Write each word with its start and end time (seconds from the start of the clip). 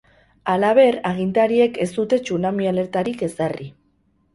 Halaber, 0.53 0.97
agintariek 1.11 1.79
ez 1.87 1.89
dute 2.01 2.21
tsunami 2.25 2.71
alertarik 2.75 3.27
ezarri. 3.33 3.75